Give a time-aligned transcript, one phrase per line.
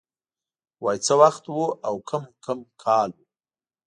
[0.83, 1.57] وای څه وخت و
[1.87, 3.19] او کوم کوم کال و